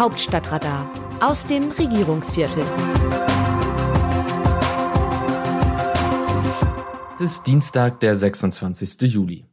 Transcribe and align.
Hauptstadtradar 0.00 0.90
aus 1.20 1.46
dem 1.46 1.70
Regierungsviertel. 1.72 2.64
Es 7.16 7.20
ist 7.20 7.46
Dienstag, 7.46 8.00
der 8.00 8.16
26. 8.16 9.02
Juli. 9.12 9.44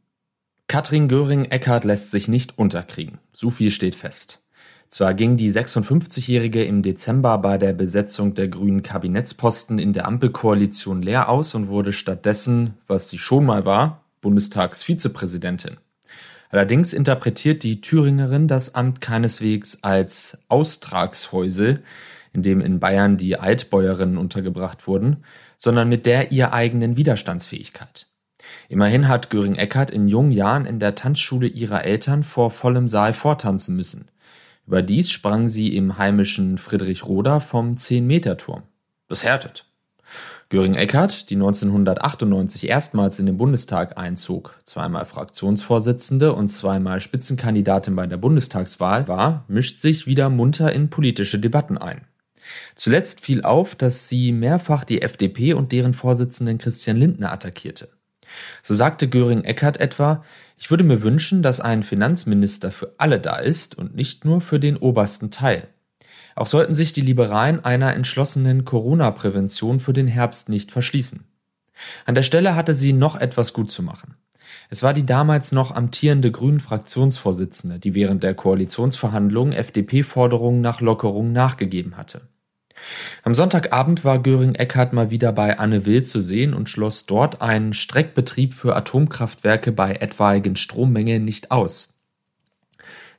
Katrin 0.66 1.08
Göring-Eckardt 1.08 1.84
lässt 1.84 2.12
sich 2.12 2.28
nicht 2.28 2.56
unterkriegen. 2.56 3.18
So 3.34 3.50
viel 3.50 3.70
steht 3.70 3.94
fest. 3.94 4.42
Zwar 4.88 5.12
ging 5.12 5.36
die 5.36 5.52
56-Jährige 5.52 6.64
im 6.64 6.82
Dezember 6.82 7.36
bei 7.36 7.58
der 7.58 7.74
Besetzung 7.74 8.32
der 8.32 8.48
grünen 8.48 8.82
Kabinettsposten 8.82 9.78
in 9.78 9.92
der 9.92 10.06
Ampelkoalition 10.06 11.02
leer 11.02 11.28
aus 11.28 11.54
und 11.54 11.68
wurde 11.68 11.92
stattdessen, 11.92 12.72
was 12.86 13.10
sie 13.10 13.18
schon 13.18 13.44
mal 13.44 13.66
war, 13.66 14.02
Bundestagsvizepräsidentin. 14.22 15.76
Allerdings 16.50 16.92
interpretiert 16.92 17.62
die 17.62 17.80
Thüringerin 17.80 18.48
das 18.48 18.74
Amt 18.74 19.00
keineswegs 19.00 19.82
als 19.82 20.42
Austragshäusel, 20.48 21.82
in 22.32 22.42
dem 22.42 22.60
in 22.60 22.80
Bayern 22.80 23.16
die 23.16 23.36
Altbäuerinnen 23.38 24.16
untergebracht 24.16 24.86
wurden, 24.86 25.24
sondern 25.56 25.88
mit 25.88 26.06
der 26.06 26.32
ihr 26.32 26.52
eigenen 26.52 26.96
Widerstandsfähigkeit. 26.96 28.06
Immerhin 28.68 29.08
hat 29.08 29.30
Göring-Eckardt 29.30 29.90
in 29.90 30.08
jungen 30.08 30.32
Jahren 30.32 30.64
in 30.64 30.78
der 30.78 30.94
Tanzschule 30.94 31.46
ihrer 31.46 31.84
Eltern 31.84 32.22
vor 32.22 32.50
vollem 32.50 32.88
Saal 32.88 33.12
vortanzen 33.12 33.76
müssen. 33.76 34.10
Überdies 34.66 35.10
sprang 35.10 35.48
sie 35.48 35.76
im 35.76 35.98
heimischen 35.98 36.58
Friedrichroda 36.58 37.40
vom 37.40 37.74
10-Meter-Turm. 37.74 38.62
Das 39.08 39.24
härtet. 39.24 39.67
Göring-Eckardt, 40.50 41.28
die 41.28 41.34
1998 41.34 42.70
erstmals 42.70 43.18
in 43.18 43.26
den 43.26 43.36
Bundestag 43.36 43.98
einzog, 43.98 44.58
zweimal 44.64 45.04
Fraktionsvorsitzende 45.04 46.32
und 46.32 46.48
zweimal 46.48 47.02
Spitzenkandidatin 47.02 47.94
bei 47.94 48.06
der 48.06 48.16
Bundestagswahl 48.16 49.08
war, 49.08 49.44
mischt 49.48 49.78
sich 49.78 50.06
wieder 50.06 50.30
munter 50.30 50.72
in 50.72 50.88
politische 50.88 51.38
Debatten 51.38 51.76
ein. 51.76 52.06
Zuletzt 52.76 53.20
fiel 53.20 53.42
auf, 53.42 53.74
dass 53.74 54.08
sie 54.08 54.32
mehrfach 54.32 54.84
die 54.84 55.02
FDP 55.02 55.52
und 55.52 55.70
deren 55.70 55.92
Vorsitzenden 55.92 56.56
Christian 56.56 56.96
Lindner 56.96 57.30
attackierte. 57.30 57.90
So 58.62 58.72
sagte 58.72 59.06
Göring-Eckardt 59.06 59.78
etwa, 59.78 60.24
ich 60.56 60.70
würde 60.70 60.84
mir 60.84 61.02
wünschen, 61.02 61.42
dass 61.42 61.60
ein 61.60 61.82
Finanzminister 61.82 62.72
für 62.72 62.94
alle 62.96 63.20
da 63.20 63.36
ist 63.36 63.76
und 63.76 63.94
nicht 63.94 64.24
nur 64.24 64.40
für 64.40 64.58
den 64.58 64.78
obersten 64.78 65.30
Teil. 65.30 65.68
Auch 66.38 66.46
sollten 66.46 66.72
sich 66.72 66.92
die 66.92 67.00
Liberalen 67.00 67.64
einer 67.64 67.94
entschlossenen 67.94 68.64
Corona-Prävention 68.64 69.80
für 69.80 69.92
den 69.92 70.06
Herbst 70.06 70.48
nicht 70.48 70.70
verschließen. 70.70 71.24
An 72.06 72.14
der 72.14 72.22
Stelle 72.22 72.54
hatte 72.54 72.74
sie 72.74 72.92
noch 72.92 73.16
etwas 73.16 73.52
gut 73.52 73.72
zu 73.72 73.82
machen. 73.82 74.14
Es 74.70 74.84
war 74.84 74.92
die 74.94 75.04
damals 75.04 75.50
noch 75.50 75.72
amtierende 75.74 76.30
Grünen-Fraktionsvorsitzende, 76.30 77.80
die 77.80 77.94
während 77.94 78.22
der 78.22 78.34
Koalitionsverhandlungen 78.34 79.52
FDP-Forderungen 79.52 80.60
nach 80.60 80.80
Lockerung 80.80 81.32
nachgegeben 81.32 81.96
hatte. 81.96 82.20
Am 83.24 83.34
Sonntagabend 83.34 84.04
war 84.04 84.22
Göring-Eckardt 84.22 84.92
mal 84.92 85.10
wieder 85.10 85.32
bei 85.32 85.58
Anne 85.58 85.86
Will 85.86 86.04
zu 86.04 86.20
sehen 86.20 86.54
und 86.54 86.68
schloss 86.68 87.06
dort 87.06 87.42
einen 87.42 87.72
Streckbetrieb 87.72 88.54
für 88.54 88.76
Atomkraftwerke 88.76 89.72
bei 89.72 89.94
etwaigen 89.94 90.54
Strommengen 90.54 91.24
nicht 91.24 91.50
aus. 91.50 91.97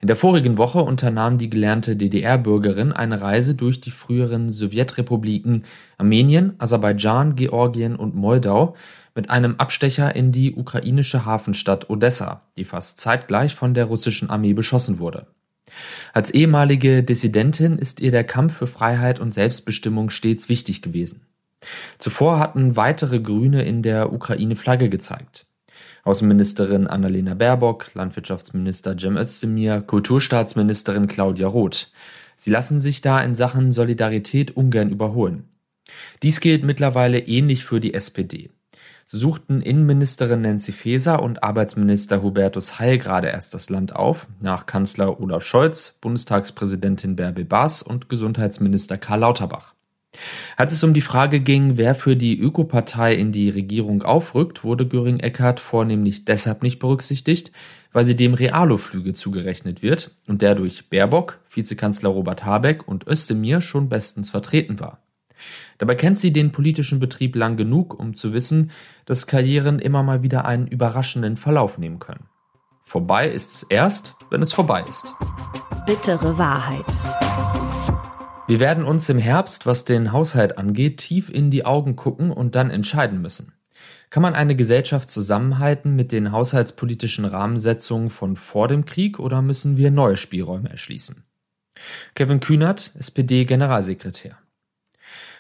In 0.02 0.08
der 0.08 0.16
vorigen 0.16 0.58
Woche 0.58 0.80
unternahm 0.80 1.38
die 1.38 1.50
gelernte 1.50 1.98
DDR-Bürgerin 1.98 2.94
eine 2.94 3.20
Reise 3.20 3.54
durch 3.54 3.82
die 3.82 3.92
früheren 3.92 4.50
Sowjetrepubliken 4.50 5.66
Armenien, 5.98 6.54
Aserbaidschan, 6.58 7.36
Georgien 7.36 7.98
und 7.98 8.16
Moldau 8.16 8.78
mit 9.14 9.30
einem 9.30 9.56
Abstecher 9.58 10.16
in 10.16 10.32
die 10.32 10.56
ukrainische 10.56 11.26
Hafenstadt 11.26 11.90
Odessa, 11.90 12.44
die 12.56 12.64
fast 12.64 13.02
zeitgleich 13.02 13.56
von 13.56 13.74
der 13.74 13.86
russischen 13.86 14.30
Armee 14.30 14.54
beschossen 14.54 15.00
wurde. 15.00 15.28
Als 16.14 16.32
ehemalige 16.32 17.04
Dissidentin 17.04 17.78
ist 17.78 18.00
ihr 18.00 18.12
der 18.12 18.24
Kampf 18.24 18.56
für 18.56 18.68
Freiheit 18.68 19.20
und 19.20 19.34
Selbstbestimmung 19.34 20.10
stets 20.10 20.48
wichtig 20.48 20.82
gewesen. 20.82 21.28
Zuvor 21.98 22.40
hatten 22.40 22.78
weitere 22.78 23.20
Grüne 23.20 23.64
in 23.64 23.84
der 23.84 24.14
Ukraine 24.14 24.56
Flagge 24.56 24.88
gezeigt. 24.88 25.46
Außenministerin 26.04 26.88
Annalena 26.88 27.34
Baerbock, 27.34 27.94
Landwirtschaftsminister 27.94 28.98
Cem 28.98 29.18
Özdemir, 29.18 29.82
Kulturstaatsministerin 29.82 31.08
Claudia 31.08 31.48
Roth. 31.48 31.92
Sie 32.36 32.52
lassen 32.52 32.80
sich 32.80 33.02
da 33.02 33.22
in 33.22 33.36
Sachen 33.36 33.72
Solidarität 33.72 34.56
ungern 34.56 34.90
überholen. 34.90 35.46
Dies 36.24 36.40
gilt 36.40 36.64
mittlerweile 36.64 37.20
ähnlich 37.20 37.66
für 37.66 37.80
die 37.80 37.94
SPD. 37.94 38.50
So 39.12 39.18
suchten 39.18 39.62
Innenministerin 39.62 40.42
Nancy 40.42 40.72
Faeser 40.72 41.24
und 41.24 41.44
Arbeitsminister 41.44 42.22
Hubertus 42.22 42.80
Heil 42.80 43.00
gerade 43.00 43.30
erst 43.30 43.56
das 43.56 43.72
Land 43.72 43.96
auf, 43.96 44.28
nach 44.40 44.68
Kanzler 44.68 45.20
Olaf 45.20 45.44
Scholz, 45.44 45.98
Bundestagspräsidentin 46.00 47.16
Bärbel 47.16 47.44
Baas 47.44 47.82
und 47.82 48.08
Gesundheitsminister 48.08 49.00
Karl 49.00 49.22
Lauterbach. 49.22 49.74
Als 50.58 50.74
es 50.74 50.84
um 50.84 50.94
die 50.94 51.02
Frage 51.02 51.40
ging, 51.40 51.78
wer 51.78 51.96
für 51.96 52.16
die 52.16 52.40
Ökopartei 52.40 53.16
in 53.16 53.32
die 53.32 53.50
Regierung 53.50 54.04
aufrückt, 54.04 54.64
wurde 54.64 54.88
Göring-Eckardt 54.88 55.60
vornehmlich 55.60 56.26
deshalb 56.26 56.64
nicht 56.64 56.80
berücksichtigt, 56.80 57.52
weil 57.92 58.06
sie 58.06 58.16
dem 58.16 58.34
Realo-Flüge 58.34 59.14
zugerechnet 59.14 59.82
wird 59.82 60.16
und 60.28 60.42
der 60.42 60.56
durch 60.56 60.90
Baerbock, 60.90 61.40
Vizekanzler 61.50 62.10
Robert 62.10 62.46
Habeck 62.46 62.88
und 62.88 63.08
Özdemir 63.08 63.62
schon 63.62 63.90
bestens 63.90 64.30
vertreten 64.30 64.80
war. 64.80 65.02
Dabei 65.78 65.96
kennt 65.96 66.18
sie 66.18 66.34
den 66.34 66.52
politischen 66.52 67.00
Betrieb 67.00 67.36
lang 67.36 67.56
genug, 67.56 67.98
um 67.98 68.14
zu 68.14 68.34
wissen, 68.34 68.72
dass 69.06 69.28
Karrieren 69.28 69.80
immer 69.80 70.04
mal 70.04 70.22
wieder 70.22 70.46
einen 70.46 70.68
überraschenden 70.68 71.38
Verlauf 71.38 71.78
nehmen 71.78 72.00
können. 72.00 72.26
Vorbei 72.82 73.30
ist 73.30 73.54
es 73.54 73.64
erst, 73.64 74.16
wenn 74.30 74.42
es 74.42 74.52
vorbei 74.52 74.84
ist. 74.88 75.16
Bittere 75.86 76.38
Wahrheit. 76.38 76.86
Wir 78.50 78.60
werden 78.60 78.84
uns 78.84 79.08
im 79.10 79.20
Herbst, 79.20 79.68
was 79.68 79.86
den 79.86 80.12
Haushalt 80.12 80.58
angeht, 80.58 80.98
tief 80.98 81.30
in 81.30 81.52
die 81.52 81.68
Augen 81.68 81.96
gucken 81.96 82.32
und 82.32 82.56
dann 82.56 82.72
entscheiden 82.72 83.22
müssen. 83.22 83.54
Kann 84.10 84.24
man 84.24 84.34
eine 84.34 84.56
Gesellschaft 84.56 85.08
zusammenhalten 85.08 85.96
mit 85.96 86.12
den 86.12 86.32
haushaltspolitischen 86.32 87.26
Rahmensetzungen 87.26 88.10
von 88.10 88.36
vor 88.36 88.68
dem 88.68 88.86
Krieg 88.86 89.20
oder 89.20 89.44
müssen 89.44 89.78
wir 89.78 89.92
neue 89.92 90.18
Spielräume 90.18 90.68
erschließen? 90.68 91.26
Kevin 92.16 92.40
Kühnert, 92.40 92.92
SPD-Generalsekretär. 92.98 94.40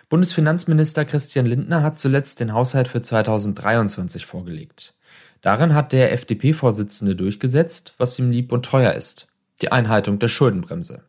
Bundesfinanzminister 0.09 1.03
Christian 1.03 1.47
Lindner 1.47 1.81
hat 1.81 1.97
zuletzt 1.97 2.39
den 2.39 2.53
Haushalt 2.53 2.89
für 2.89 3.01
2023 3.01 4.27
vorgelegt. 4.27 4.93
Darin 5.41 5.73
hat 5.73 5.93
der 5.93 6.13
FDP-Vorsitzende 6.13 7.15
durchgesetzt, 7.15 7.95
was 7.97 8.19
ihm 8.19 8.29
lieb 8.29 8.51
und 8.51 8.67
teuer 8.67 8.93
ist, 8.93 9.29
die 9.63 9.71
Einhaltung 9.71 10.19
der 10.19 10.27
Schuldenbremse. 10.27 11.05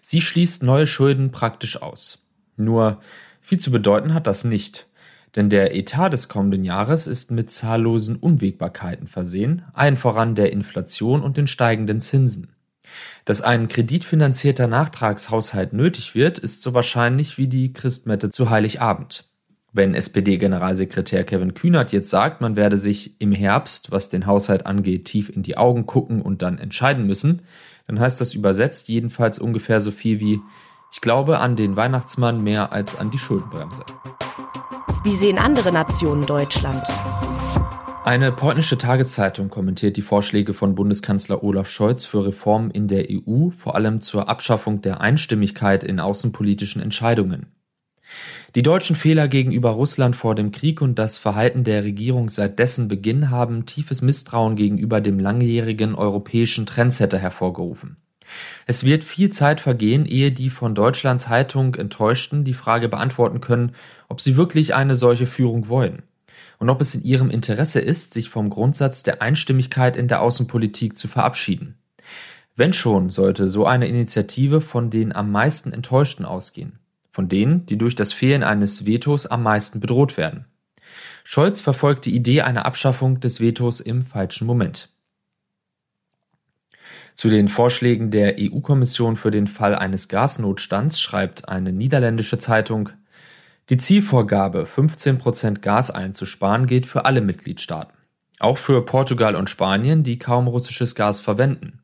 Sie 0.00 0.20
schließt 0.20 0.62
neue 0.62 0.86
Schulden 0.86 1.30
praktisch 1.30 1.80
aus. 1.80 2.26
Nur 2.56 3.00
viel 3.40 3.58
zu 3.58 3.70
bedeuten 3.70 4.14
hat 4.14 4.26
das 4.26 4.44
nicht, 4.44 4.86
denn 5.36 5.50
der 5.50 5.74
Etat 5.74 6.10
des 6.10 6.28
kommenden 6.28 6.64
Jahres 6.64 7.06
ist 7.06 7.30
mit 7.30 7.50
zahllosen 7.50 8.16
Unwägbarkeiten 8.16 9.06
versehen, 9.06 9.62
allen 9.72 9.96
voran 9.96 10.34
der 10.34 10.52
Inflation 10.52 11.22
und 11.22 11.36
den 11.36 11.46
steigenden 11.46 12.00
Zinsen. 12.00 12.54
Dass 13.24 13.40
ein 13.40 13.68
kreditfinanzierter 13.68 14.66
Nachtragshaushalt 14.66 15.72
nötig 15.72 16.14
wird, 16.14 16.38
ist 16.38 16.62
so 16.62 16.74
wahrscheinlich 16.74 17.38
wie 17.38 17.48
die 17.48 17.72
Christmette 17.72 18.30
zu 18.30 18.50
Heiligabend. 18.50 19.24
Wenn 19.76 19.96
SPD-Generalsekretär 19.96 21.24
Kevin 21.24 21.52
Kühnert 21.52 21.90
jetzt 21.90 22.08
sagt, 22.08 22.40
man 22.40 22.54
werde 22.54 22.76
sich 22.76 23.20
im 23.20 23.32
Herbst, 23.32 23.90
was 23.90 24.08
den 24.08 24.24
Haushalt 24.24 24.66
angeht, 24.66 25.04
tief 25.04 25.28
in 25.28 25.42
die 25.42 25.56
Augen 25.56 25.84
gucken 25.84 26.22
und 26.22 26.42
dann 26.42 26.58
entscheiden 26.58 27.08
müssen, 27.08 27.42
dann 27.88 27.98
heißt 27.98 28.20
das 28.20 28.34
übersetzt 28.34 28.88
jedenfalls 28.88 29.40
ungefähr 29.40 29.80
so 29.80 29.90
viel 29.90 30.20
wie 30.20 30.40
ich 30.92 31.00
glaube 31.00 31.40
an 31.40 31.56
den 31.56 31.74
Weihnachtsmann 31.74 32.40
mehr 32.40 32.72
als 32.72 32.96
an 32.96 33.10
die 33.10 33.18
Schuldenbremse. 33.18 33.82
Wie 35.02 35.16
sehen 35.16 35.38
andere 35.38 35.72
Nationen 35.72 36.24
Deutschland? 36.24 36.86
Eine 38.04 38.30
polnische 38.30 38.78
Tageszeitung 38.78 39.48
kommentiert 39.48 39.96
die 39.96 40.02
Vorschläge 40.02 40.54
von 40.54 40.76
Bundeskanzler 40.76 41.42
Olaf 41.42 41.68
Scholz 41.68 42.04
für 42.04 42.24
Reformen 42.24 42.70
in 42.70 42.86
der 42.86 43.06
EU, 43.10 43.50
vor 43.50 43.74
allem 43.74 44.02
zur 44.02 44.28
Abschaffung 44.28 44.82
der 44.82 45.00
Einstimmigkeit 45.00 45.82
in 45.82 45.98
außenpolitischen 45.98 46.80
Entscheidungen. 46.80 47.46
Die 48.54 48.62
deutschen 48.62 48.94
Fehler 48.94 49.26
gegenüber 49.26 49.70
Russland 49.70 50.14
vor 50.14 50.36
dem 50.36 50.52
Krieg 50.52 50.80
und 50.80 50.96
das 50.96 51.18
Verhalten 51.18 51.64
der 51.64 51.82
Regierung 51.82 52.30
seit 52.30 52.60
dessen 52.60 52.86
Beginn 52.86 53.30
haben 53.30 53.66
tiefes 53.66 54.00
Misstrauen 54.00 54.54
gegenüber 54.54 55.00
dem 55.00 55.18
langjährigen 55.18 55.96
europäischen 55.96 56.64
Trendsetter 56.64 57.18
hervorgerufen. 57.18 57.96
Es 58.66 58.84
wird 58.84 59.02
viel 59.02 59.30
Zeit 59.30 59.60
vergehen, 59.60 60.06
ehe 60.06 60.30
die 60.30 60.50
von 60.50 60.76
Deutschlands 60.76 61.28
Haltung 61.28 61.74
Enttäuschten 61.74 62.44
die 62.44 62.54
Frage 62.54 62.88
beantworten 62.88 63.40
können, 63.40 63.72
ob 64.08 64.20
sie 64.20 64.36
wirklich 64.36 64.72
eine 64.72 64.94
solche 64.94 65.26
Führung 65.26 65.68
wollen 65.68 66.02
und 66.60 66.70
ob 66.70 66.80
es 66.80 66.94
in 66.94 67.02
ihrem 67.02 67.30
Interesse 67.30 67.80
ist, 67.80 68.14
sich 68.14 68.28
vom 68.28 68.50
Grundsatz 68.50 69.02
der 69.02 69.20
Einstimmigkeit 69.20 69.96
in 69.96 70.06
der 70.06 70.22
Außenpolitik 70.22 70.96
zu 70.96 71.08
verabschieden. 71.08 71.74
Wenn 72.54 72.72
schon, 72.72 73.10
sollte 73.10 73.48
so 73.48 73.66
eine 73.66 73.88
Initiative 73.88 74.60
von 74.60 74.90
den 74.90 75.12
am 75.12 75.32
meisten 75.32 75.72
Enttäuschten 75.72 76.24
ausgehen, 76.24 76.78
von 77.14 77.28
denen, 77.28 77.64
die 77.66 77.78
durch 77.78 77.94
das 77.94 78.12
Fehlen 78.12 78.42
eines 78.42 78.86
Vetos 78.86 79.28
am 79.28 79.44
meisten 79.44 79.78
bedroht 79.78 80.16
werden. 80.16 80.46
Scholz 81.22 81.60
verfolgt 81.60 82.06
die 82.06 82.16
Idee 82.16 82.42
einer 82.42 82.66
Abschaffung 82.66 83.20
des 83.20 83.40
Vetos 83.40 83.78
im 83.78 84.02
falschen 84.02 84.48
Moment. 84.48 84.88
Zu 87.14 87.30
den 87.30 87.46
Vorschlägen 87.46 88.10
der 88.10 88.34
EU-Kommission 88.40 89.16
für 89.16 89.30
den 89.30 89.46
Fall 89.46 89.76
eines 89.76 90.08
Gasnotstands 90.08 91.00
schreibt 91.00 91.48
eine 91.48 91.72
niederländische 91.72 92.38
Zeitung, 92.38 92.90
die 93.70 93.78
Zielvorgabe, 93.78 94.66
15 94.66 95.16
Prozent 95.18 95.62
Gas 95.62 95.92
einzusparen, 95.92 96.66
gilt 96.66 96.84
für 96.84 97.04
alle 97.04 97.20
Mitgliedstaaten. 97.20 97.96
Auch 98.40 98.58
für 98.58 98.84
Portugal 98.84 99.36
und 99.36 99.48
Spanien, 99.48 100.02
die 100.02 100.18
kaum 100.18 100.48
russisches 100.48 100.96
Gas 100.96 101.20
verwenden. 101.20 101.83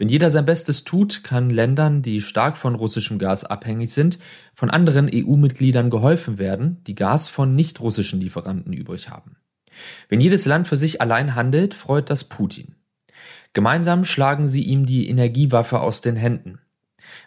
Wenn 0.00 0.08
jeder 0.08 0.30
sein 0.30 0.46
Bestes 0.46 0.84
tut, 0.84 1.24
kann 1.24 1.50
Ländern, 1.50 2.00
die 2.00 2.22
stark 2.22 2.56
von 2.56 2.74
russischem 2.74 3.18
Gas 3.18 3.44
abhängig 3.44 3.92
sind, 3.92 4.18
von 4.54 4.70
anderen 4.70 5.10
EU-Mitgliedern 5.12 5.90
geholfen 5.90 6.38
werden, 6.38 6.82
die 6.86 6.94
Gas 6.94 7.28
von 7.28 7.54
nicht 7.54 7.82
russischen 7.82 8.18
Lieferanten 8.18 8.72
übrig 8.72 9.10
haben. 9.10 9.36
Wenn 10.08 10.22
jedes 10.22 10.46
Land 10.46 10.68
für 10.68 10.78
sich 10.78 11.02
allein 11.02 11.34
handelt, 11.34 11.74
freut 11.74 12.08
das 12.08 12.24
Putin. 12.24 12.76
Gemeinsam 13.52 14.06
schlagen 14.06 14.48
sie 14.48 14.62
ihm 14.62 14.86
die 14.86 15.06
Energiewaffe 15.06 15.80
aus 15.80 16.00
den 16.00 16.16
Händen. 16.16 16.60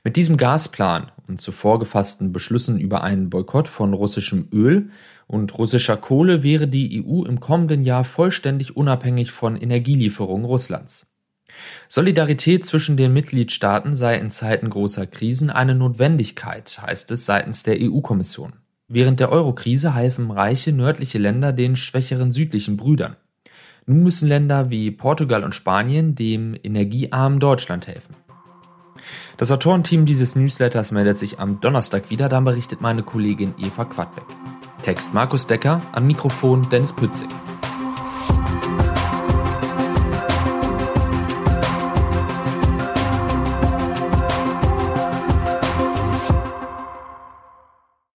Mit 0.04 0.16
diesem 0.16 0.36
Gasplan 0.36 1.12
und 1.28 1.40
zuvor 1.40 1.78
gefassten 1.78 2.34
Beschlüssen 2.34 2.80
über 2.80 3.04
einen 3.04 3.30
Boykott 3.30 3.68
von 3.68 3.94
russischem 3.94 4.48
Öl 4.52 4.90
und 5.28 5.56
russischer 5.60 5.98
Kohle 5.98 6.42
wäre 6.42 6.68
die 6.68 7.06
EU 7.06 7.24
im 7.26 7.40
kommenden 7.40 7.84
Jahr 7.84 8.04
vollständig 8.04 8.76
unabhängig 8.76 9.32
von 9.32 9.58
Energielieferungen 9.58 10.46
Russlands. 10.46 11.13
Solidarität 11.88 12.66
zwischen 12.66 12.98
den 12.98 13.14
Mitgliedstaaten 13.14 13.94
sei 13.94 14.18
in 14.18 14.32
Zeiten 14.32 14.70
großer 14.70 15.08
Krisen 15.08 15.50
eine 15.50 15.76
Notwendigkeit, 15.76 16.80
heißt 16.82 17.12
es 17.12 17.26
seitens 17.26 17.64
der 17.64 17.78
EU-Kommission. 17.80 18.54
Während 18.88 19.20
der 19.20 19.32
Eurokrise 19.32 19.94
halfen 19.94 20.32
reiche 20.32 20.72
nördliche 20.72 21.18
Länder 21.18 21.54
den 21.54 21.76
schwächeren 21.76 22.32
südlichen 22.32 22.78
Brüdern. 22.78 23.16
Nun 23.86 24.04
müssen 24.04 24.28
Länder 24.28 24.70
wie 24.70 24.92
Portugal 24.92 25.44
und 25.44 25.56
Spanien 25.56 26.16
dem 26.16 26.56
energiearmen 26.64 27.40
Deutschland 27.40 27.88
helfen. 27.88 28.16
Das 29.38 29.52
Autorenteam 29.52 30.06
dieses 30.06 30.36
Newsletters 30.36 30.92
meldet 30.92 31.18
sich 31.18 31.40
am 31.40 31.60
Donnerstag 31.60 32.10
wieder, 32.10 32.30
dann 32.30 32.46
berichtet 32.46 32.82
meine 32.82 33.04
Kollegin 33.04 33.54
Eva 33.58 33.86
Quadbeck. 33.86 34.26
Text 34.82 35.14
Markus 35.14 35.48
Decker, 35.48 35.82
am 35.92 36.08
Mikrofon 36.08 36.68
Dennis 36.70 36.94
Pützig. 36.94 37.30